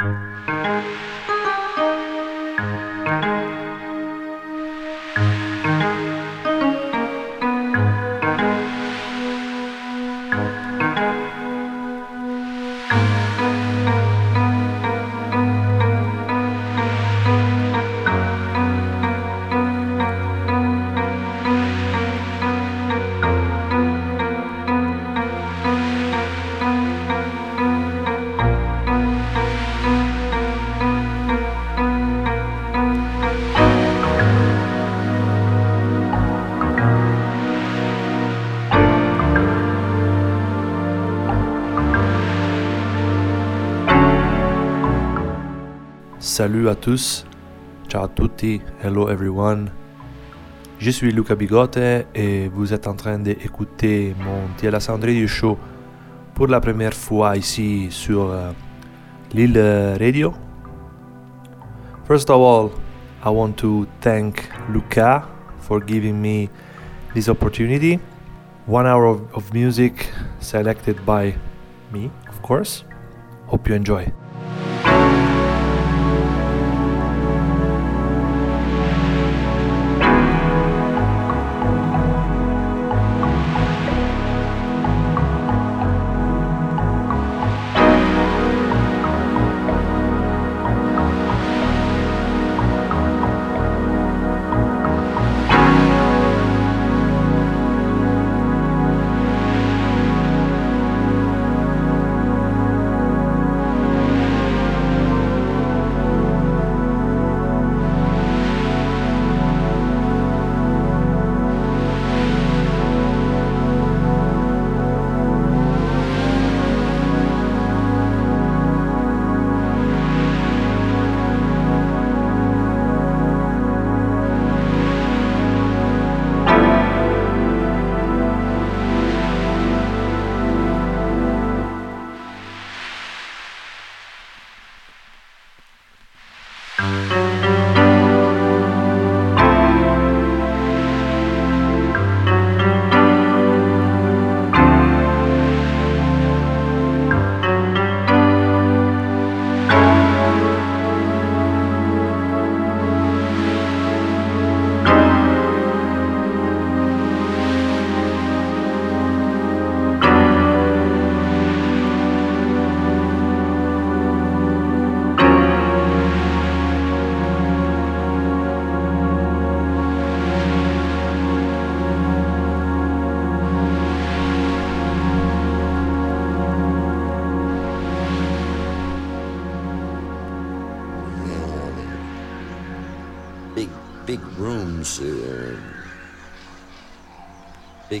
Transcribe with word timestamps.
Música 0.00 1.17
Salut 46.48 46.70
à 46.70 46.74
tous, 46.74 47.26
ciao 47.88 48.04
a 48.04 48.08
tutti, 48.08 48.62
hello 48.82 49.10
everyone. 49.10 49.70
Je 50.78 50.90
suis 50.90 51.12
Luca 51.12 51.34
Bigote 51.34 51.76
et 52.14 52.48
vous 52.48 52.72
êtes 52.72 52.86
en 52.86 52.94
train 52.94 53.18
d'écouter 53.18 54.14
mon 54.18 54.48
Radio 54.98 55.26
Show 55.26 55.58
pour 56.32 56.46
la 56.46 56.58
première 56.62 56.94
fois 56.94 57.36
ici 57.36 57.88
sur 57.90 58.30
euh, 58.30 58.52
l'île 59.34 59.58
Radio. 60.00 60.32
First 62.06 62.30
of 62.30 62.40
all, 62.40 62.70
I 63.22 63.28
want 63.28 63.58
to 63.58 63.86
thank 64.00 64.48
Luca 64.72 65.28
for 65.58 65.84
giving 65.84 66.14
me 66.14 66.48
this 67.12 67.28
opportunity. 67.28 67.98
One 68.66 68.86
hour 68.86 69.20
of 69.34 69.52
music 69.52 70.10
selected 70.40 70.96
by 71.04 71.34
me, 71.92 72.08
of 72.30 72.40
course. 72.40 72.86
Hope 73.48 73.68
you 73.68 73.74
enjoy. 73.74 74.10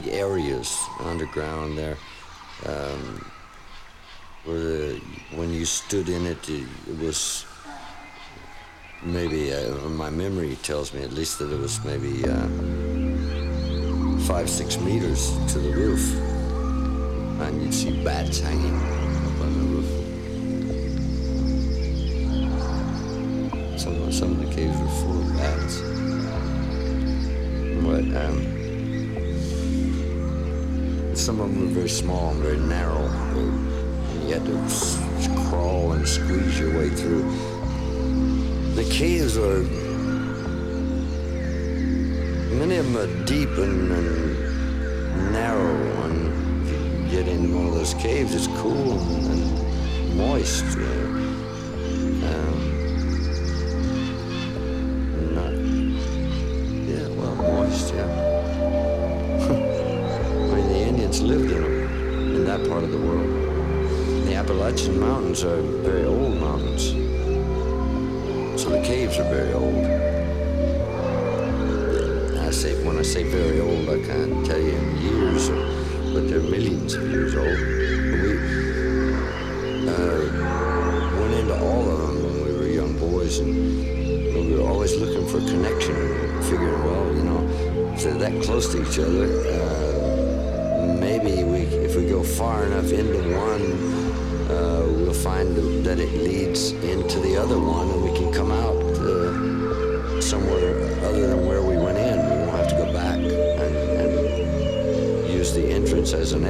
Big 0.00 0.12
areas 0.12 0.78
underground 1.00 1.76
there. 1.76 1.96
Um, 2.66 3.30
where 4.44 4.58
the, 4.58 5.00
when 5.34 5.50
you 5.52 5.64
stood 5.64 6.08
in 6.08 6.26
it, 6.26 6.48
it, 6.48 6.66
it 6.88 6.98
was 6.98 7.44
maybe, 9.02 9.52
uh, 9.52 9.74
my 9.88 10.10
memory 10.10 10.56
tells 10.62 10.94
me 10.94 11.02
at 11.02 11.12
least 11.12 11.38
that 11.40 11.52
it 11.52 11.58
was 11.58 11.84
maybe 11.84 12.24
uh, 12.24 12.48
five, 14.26 14.48
six 14.48 14.78
meters 14.78 15.32
to 15.52 15.58
the 15.58 15.70
roof. 15.70 16.14
And 17.40 17.62
you'd 17.62 17.74
see 17.74 18.04
bats 18.04 18.40
hanging 18.40 18.97
to 34.48 35.44
crawl 35.48 35.92
and 35.92 36.08
squeeze 36.08 36.58
your 36.58 36.76
way 36.78 36.88
through. 36.88 37.22
The 38.74 38.84
caves 38.90 39.36
are, 39.36 39.62
many 42.54 42.76
of 42.76 42.86
them 42.86 42.96
are 42.96 43.24
deep 43.24 43.50
and, 43.50 43.92
and 43.92 45.32
narrow. 45.32 45.76
And 46.04 46.66
if 46.66 46.72
you 46.72 46.78
get 47.10 47.28
in 47.28 47.54
one 47.54 47.66
of 47.66 47.74
those 47.74 47.92
caves, 47.94 48.34
it's 48.34 48.46
cool 48.58 48.92
and, 48.92 49.26
and 49.26 50.16
moist. 50.16 50.64
Appalachian 50.64 52.67
say, 73.08 73.22
very 73.22 73.58
old, 73.58 73.88
I 73.88 74.06
can't 74.06 74.44
tell 74.44 74.60
you 74.60 74.72
in 74.72 74.96
years, 74.98 75.48
but 76.12 76.28
they're 76.28 76.42
millions 76.42 76.92
of 76.92 77.10
years 77.10 77.34
old. 77.34 77.58
We 78.20 78.32
uh, 79.88 80.20
went 81.18 81.32
into 81.40 81.58
all 81.58 81.90
of 81.90 81.98
them 82.02 82.22
when 82.22 82.44
we 82.44 82.52
were 82.52 82.66
young 82.66 82.98
boys, 82.98 83.38
and 83.38 84.34
we 84.34 84.56
were 84.56 84.68
always 84.68 84.94
looking 84.96 85.26
for 85.26 85.38
connection, 85.38 85.94
figuring, 86.42 86.84
well, 86.84 87.16
you 87.16 87.24
know, 87.24 87.48
if 87.94 88.02
they're 88.02 88.12
that 88.18 88.42
close 88.42 88.70
to 88.72 88.82
each 88.82 88.98
other, 88.98 89.24
uh, 89.56 90.96
maybe 91.00 91.44
we, 91.44 91.60
if 91.60 91.96
we 91.96 92.04
go 92.10 92.22
far 92.22 92.66
enough 92.66 92.92
into 92.92 93.20
one, 93.34 93.72
uh, 94.50 94.84
we'll 94.86 95.14
find 95.14 95.56
that 95.82 95.98
it 95.98 96.12
leads 96.12 96.72
into 96.72 97.18
the 97.20 97.38
other 97.38 97.58
one 97.58 97.88
and 97.88 98.02
we 98.02 98.12
can 98.18 98.30
come 98.34 98.52
out 98.52 98.77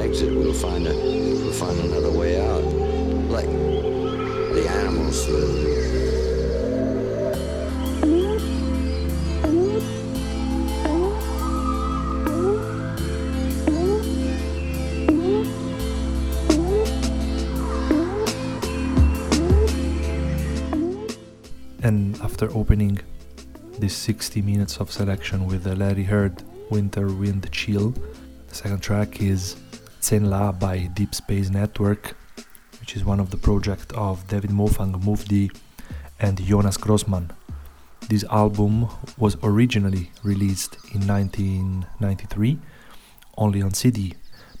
exit. 0.09 0.35
We'll 0.35 0.53
find 0.53 0.87
a 0.87 0.95
we'll 0.95 1.53
find 1.53 1.79
another 1.79 2.11
way 2.11 2.41
out. 2.41 2.63
Like 3.29 3.49
the 4.55 4.65
animals. 4.67 5.19
And 21.81 22.19
after 22.21 22.51
opening 22.55 22.99
this 23.77 23.95
60 23.95 24.41
minutes 24.41 24.77
of 24.77 24.91
selection 24.91 25.45
with 25.45 25.63
the 25.63 25.75
Larry 25.75 26.03
Heard 26.03 26.43
Winter 26.69 27.07
Wind 27.07 27.49
Chill, 27.51 27.93
the 28.47 28.55
second 28.55 28.81
track 28.81 29.21
is 29.21 29.55
Zen 30.09 30.31
La 30.31 30.51
by 30.51 30.89
Deep 30.95 31.13
Space 31.13 31.51
Network, 31.51 32.17
which 32.79 32.95
is 32.95 33.05
one 33.05 33.19
of 33.19 33.29
the 33.29 33.37
projects 33.37 33.93
of 33.93 34.27
David 34.27 34.49
Moufang, 34.49 34.99
Mufdi, 35.03 35.55
and 36.19 36.43
Jonas 36.43 36.77
Grossmann. 36.77 37.29
This 38.09 38.23
album 38.31 38.87
was 39.19 39.37
originally 39.43 40.09
released 40.23 40.77
in 40.95 41.05
1993 41.05 42.57
only 43.37 43.61
on 43.61 43.75
CD, 43.75 44.15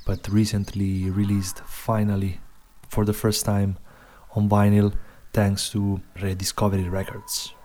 but 0.05 0.29
recently 0.29 1.09
released 1.09 1.61
finally 1.61 2.39
for 2.87 3.03
the 3.03 3.13
first 3.13 3.43
time 3.43 3.77
on 4.35 4.47
vinyl 4.47 4.93
thanks 5.33 5.71
to 5.71 5.99
Rediscovery 6.21 6.87
Records. 6.87 7.55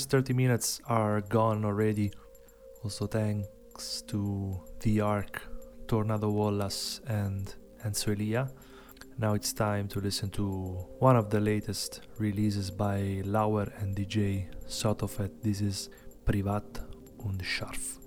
First 0.00 0.12
30 0.12 0.32
minutes 0.32 0.80
are 0.86 1.20
gone 1.20 1.62
already. 1.62 2.10
Also, 2.82 3.06
thanks 3.06 4.00
to 4.06 4.58
The 4.80 5.02
Ark, 5.02 5.42
Tornado 5.88 6.30
Wallace, 6.30 7.02
and 7.06 7.54
Enzo 7.84 8.12
Elia. 8.12 8.50
Now 9.18 9.34
it's 9.34 9.52
time 9.52 9.88
to 9.88 10.00
listen 10.00 10.30
to 10.30 10.46
one 11.00 11.16
of 11.16 11.28
the 11.28 11.38
latest 11.38 12.00
releases 12.16 12.70
by 12.70 13.20
Lauer 13.26 13.70
and 13.76 13.94
DJ 13.94 14.46
Sotofett. 14.66 15.42
This 15.42 15.60
is 15.60 15.90
Privat 16.24 16.80
und 17.22 17.42
Scharf. 17.42 17.98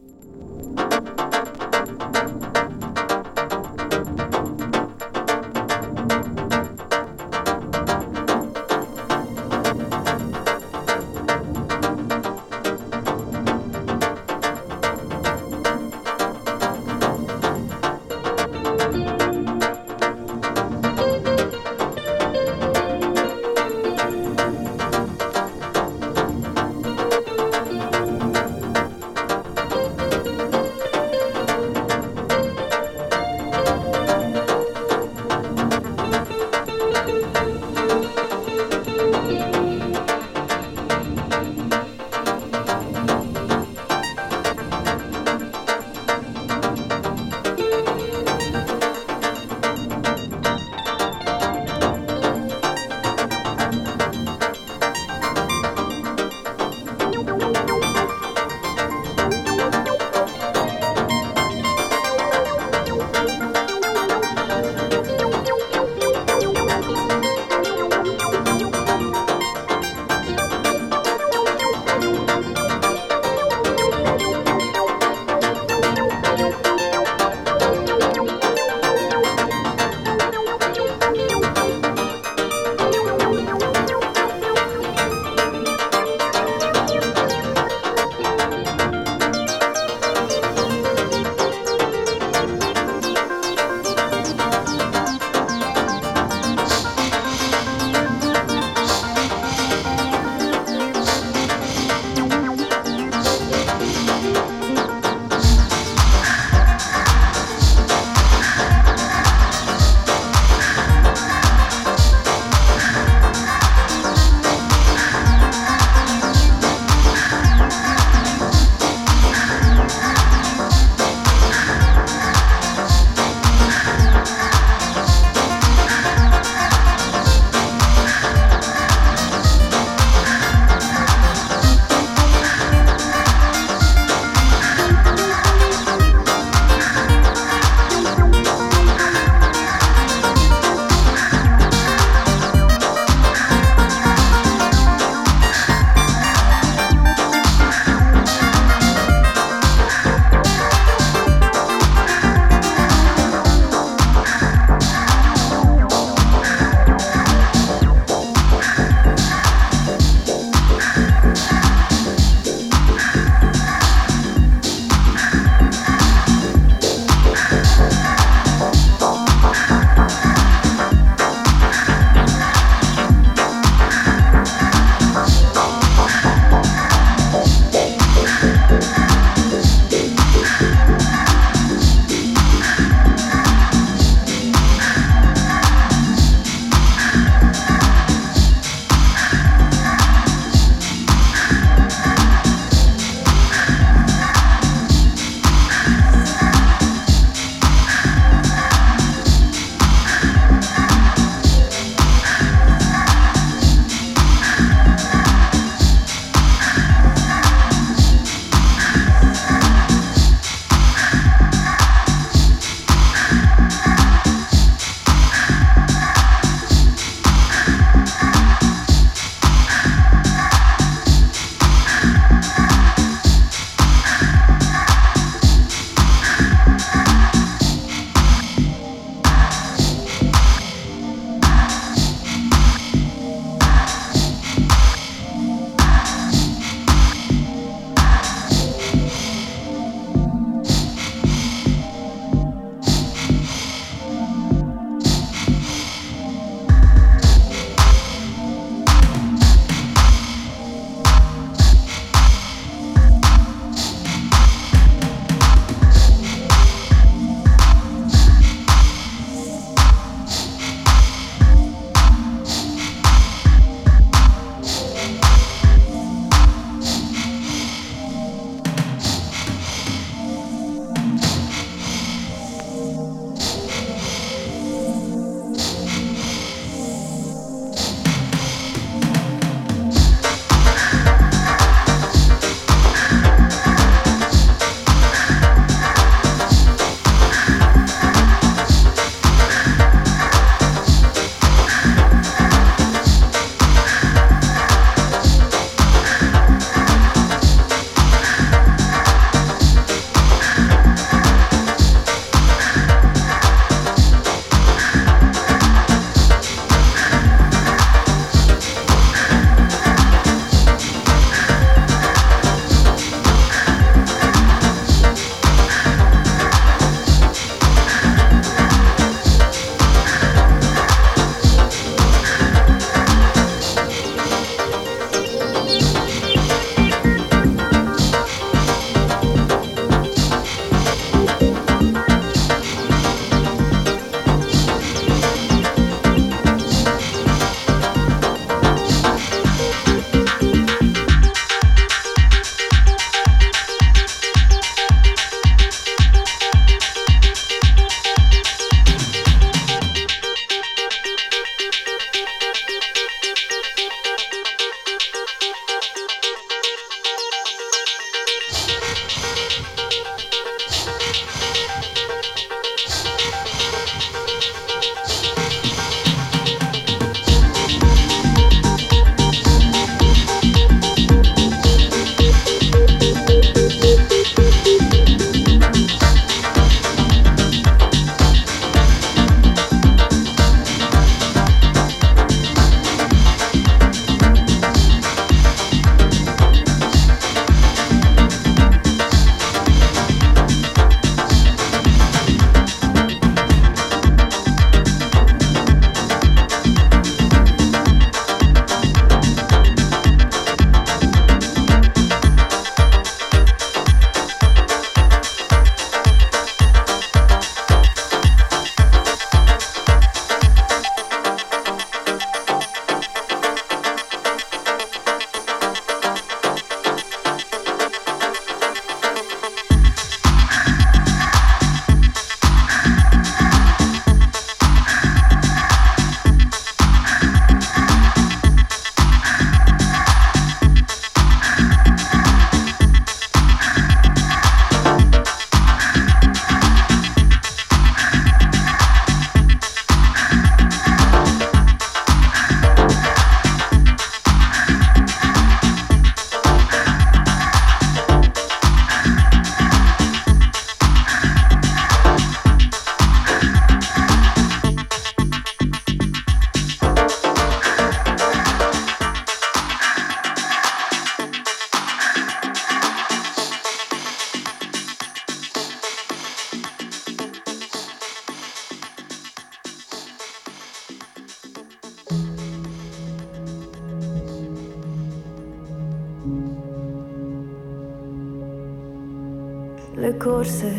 le 479.96 480.18
corse 480.18 480.72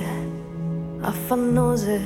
affannose, 1.00 2.00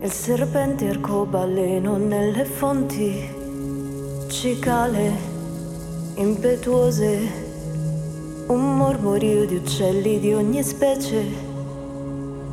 il 0.00 0.10
serpente 0.10 0.88
arcobaleno 0.88 1.96
nelle 1.98 2.44
fonti, 2.44 3.28
cicale 4.28 5.12
impetuose, 6.16 7.18
un 8.48 8.76
mormorio 8.76 9.46
di 9.46 9.56
uccelli 9.56 10.18
di 10.18 10.32
ogni 10.34 10.62
specie, 10.64 11.24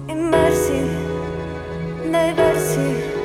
immersi 0.05 0.82
nei 2.10 2.34
versi 2.34 3.16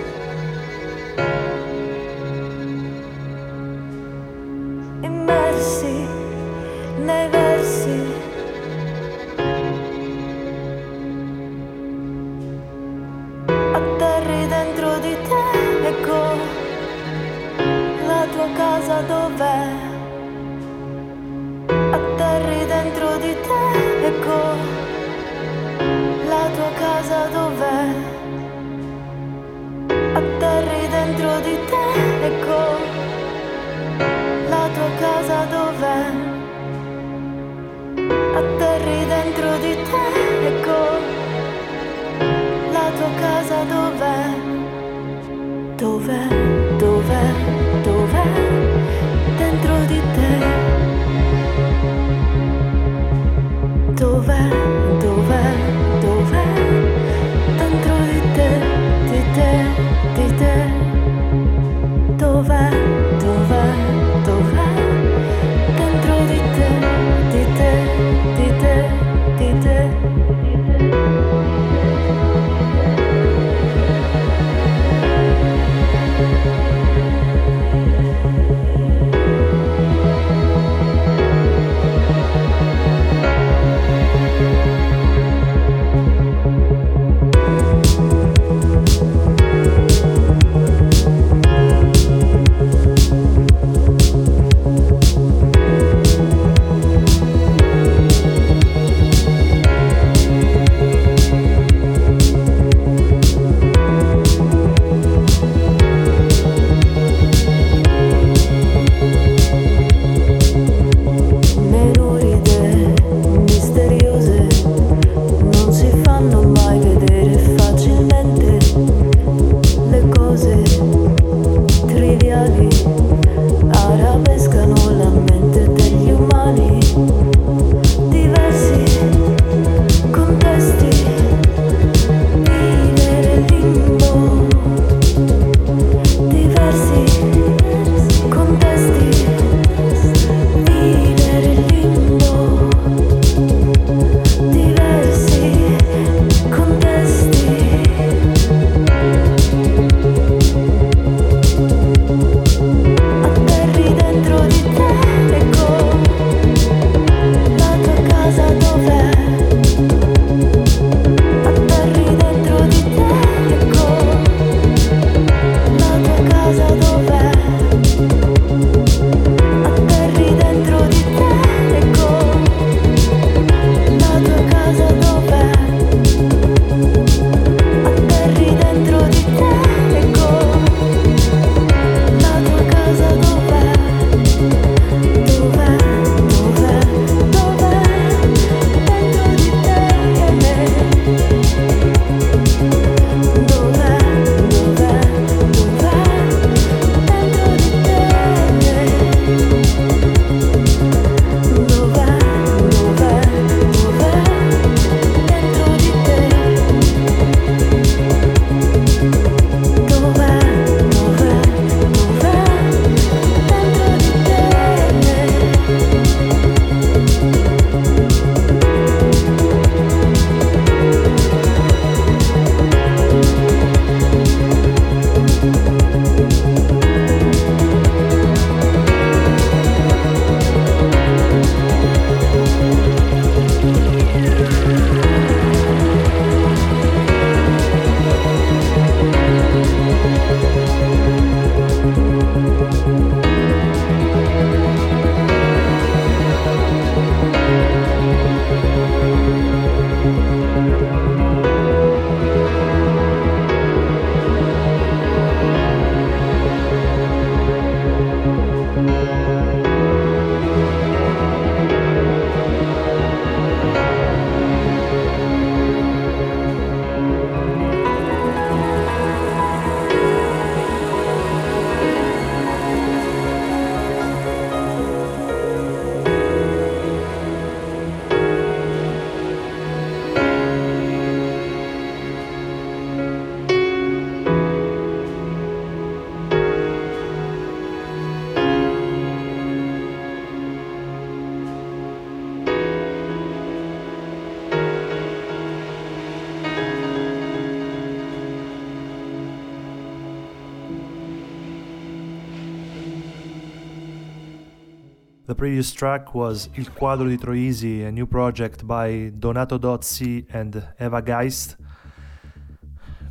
previous 305.42 305.72
track 305.72 306.14
was 306.14 306.48
Il 306.54 306.70
Quadro 306.70 307.08
di 307.08 307.16
Troisi, 307.18 307.82
a 307.82 307.90
new 307.90 308.06
project 308.06 308.64
by 308.64 309.10
Donato 309.12 309.58
Dozzi 309.58 310.24
and 310.30 310.54
Eva 310.78 311.02
Geist. 311.02 311.56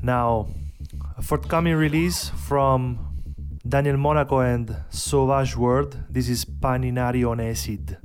Now, 0.01 0.47
a 1.17 1.21
forthcoming 1.21 1.75
release 1.75 2.29
from 2.47 3.17
Daniel 3.67 3.97
Monaco 3.97 4.39
and 4.39 4.73
Sauvage 4.87 5.57
World. 5.57 6.05
This 6.09 6.29
is 6.29 6.45
Paninari 6.45 7.29
on 7.29 7.41
Acid. 7.41 7.97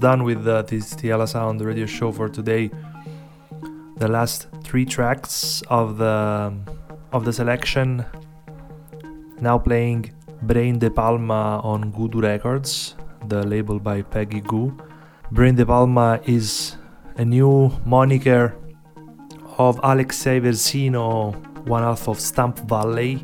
Done 0.00 0.24
with 0.24 0.48
uh, 0.48 0.62
this 0.62 0.96
Tiella 0.96 1.26
Sound 1.26 1.60
radio 1.60 1.84
show 1.84 2.10
for 2.10 2.26
today. 2.30 2.70
The 3.98 4.08
last 4.08 4.46
three 4.64 4.86
tracks 4.86 5.62
of 5.68 5.98
the 5.98 6.54
of 7.12 7.26
the 7.26 7.32
selection. 7.34 8.06
Now 9.42 9.58
playing 9.58 10.10
Brain 10.40 10.78
de 10.78 10.90
Palma 10.90 11.60
on 11.62 11.92
Gudu 11.92 12.22
Records, 12.22 12.94
the 13.28 13.46
label 13.46 13.78
by 13.78 14.00
Peggy 14.00 14.40
Gou. 14.40 14.72
Brain 15.32 15.54
de 15.54 15.66
Palma 15.66 16.18
is 16.24 16.76
a 17.16 17.24
new 17.24 17.70
moniker 17.84 18.56
of 19.58 19.78
Alexei 19.82 20.40
Versino, 20.40 21.34
one 21.66 21.82
half 21.82 22.08
of 22.08 22.18
Stamp 22.18 22.58
Valley. 22.60 23.22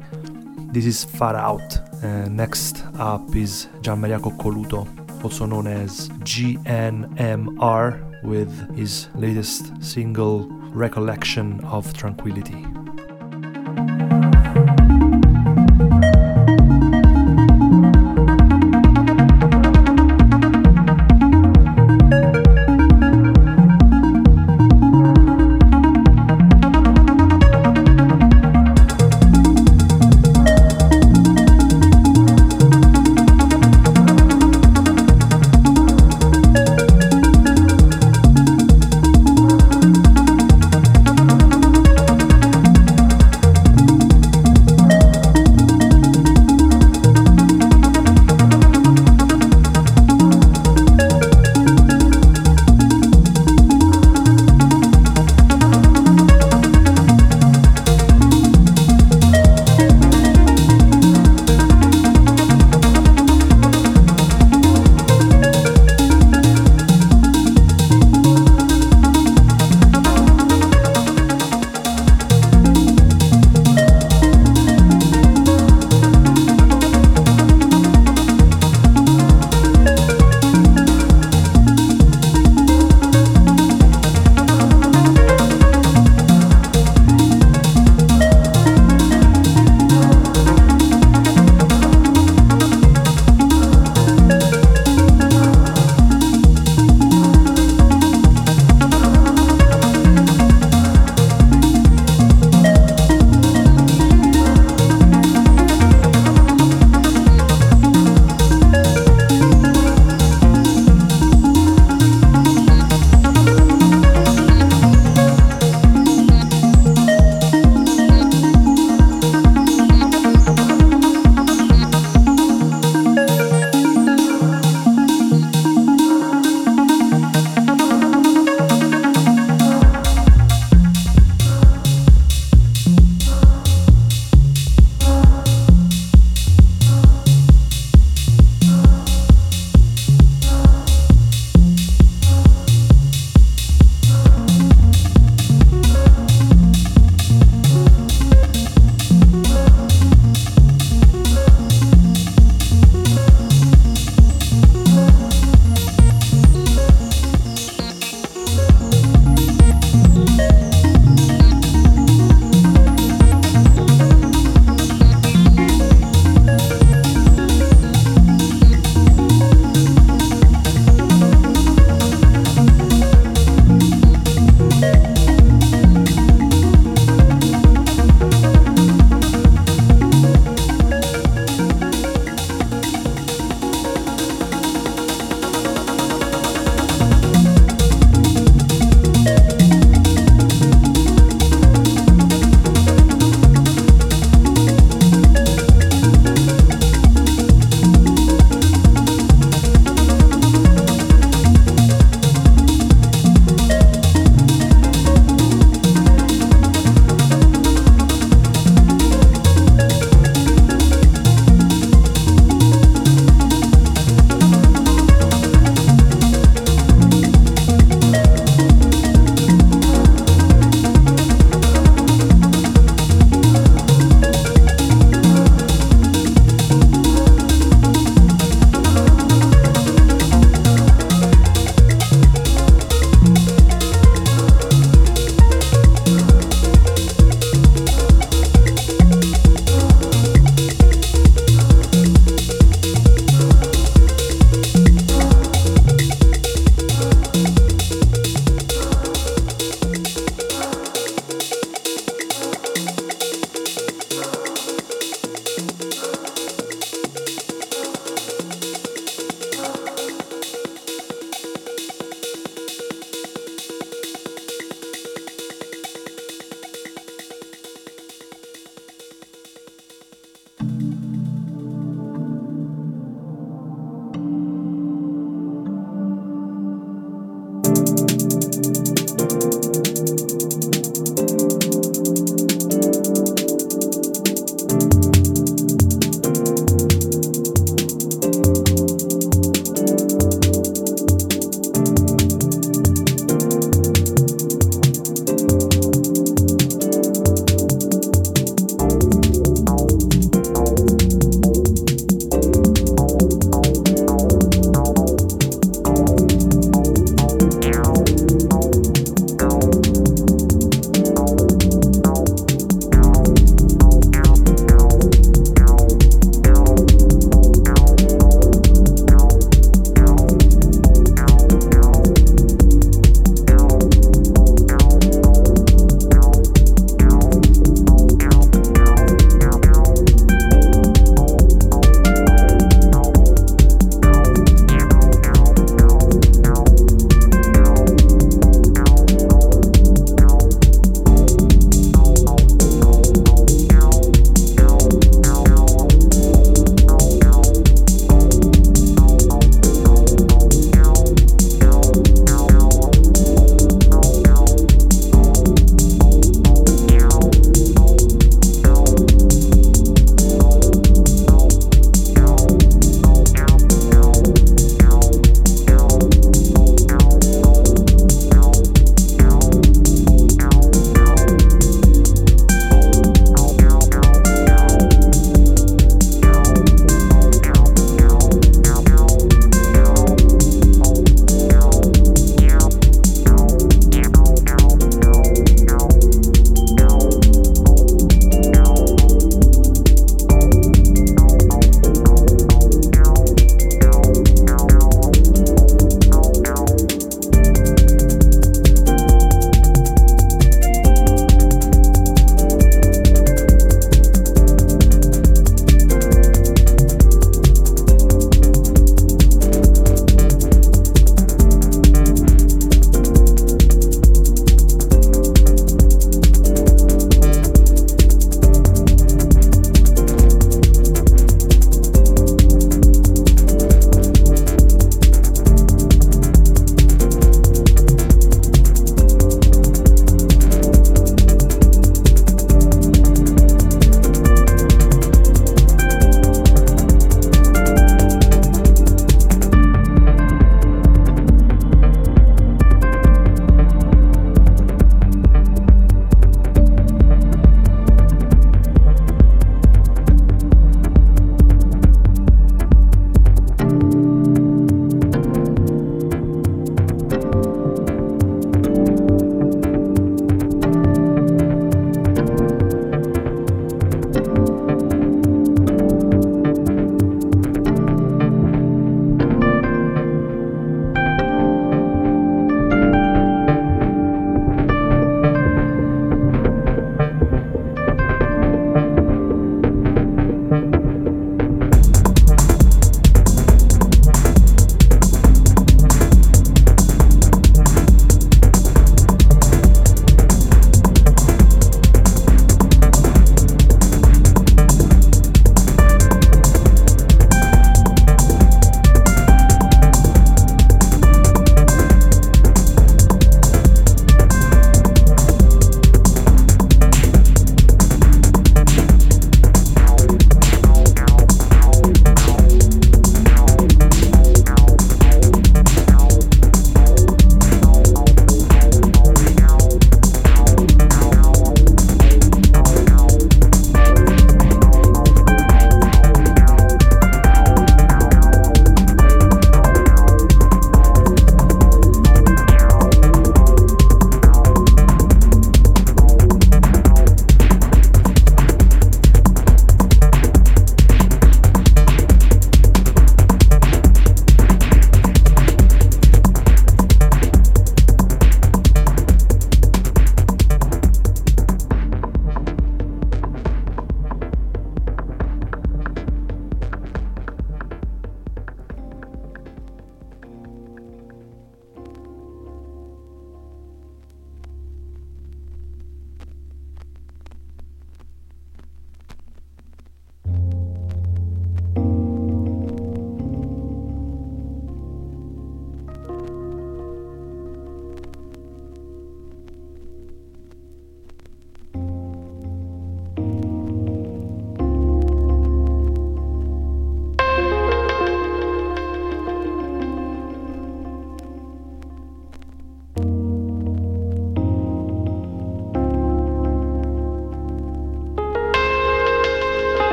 This 0.73 0.85
is 0.85 1.05
Far 1.05 1.37
Out. 1.37 1.79
Uh, 2.05 2.29
next 2.29 2.85
up 2.99 3.35
is 3.35 3.69
Gian 3.81 4.01
Maria 4.03 4.19
Coccoluto, 4.19 4.87
also 5.25 5.47
known 5.47 5.67
as 5.67 6.09
GNMR, 6.25 8.03
with 8.23 8.77
his 8.77 9.09
latest 9.15 9.73
single 9.83 10.49
Recollection 10.73 11.61
of 11.65 11.93
Tranquility. 11.95 12.67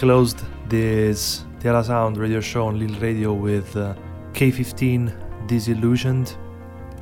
Closed 0.00 0.40
this 0.66 1.44
Tiella 1.60 1.84
Sound 1.84 2.16
radio 2.16 2.40
show 2.40 2.68
on 2.68 2.80
LYL 2.80 2.98
Radio 3.02 3.34
with 3.34 3.76
uh, 3.76 3.94
K15 4.32 5.46
Disillusioned. 5.46 6.38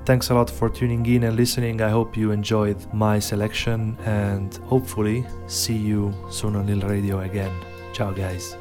Thanks 0.04 0.30
a 0.30 0.34
lot 0.34 0.50
for 0.50 0.68
tuning 0.68 1.06
in 1.06 1.22
and 1.22 1.36
listening. 1.36 1.80
I 1.80 1.90
hope 1.90 2.16
you 2.16 2.32
enjoyed 2.32 2.92
my 2.92 3.20
selection 3.20 3.96
and 4.04 4.52
hopefully 4.64 5.24
see 5.46 5.76
you 5.76 6.12
soon 6.28 6.56
on 6.56 6.66
LYL 6.66 6.88
Radio 6.88 7.20
again. 7.20 7.52
Ciao, 7.92 8.10
guys. 8.10 8.56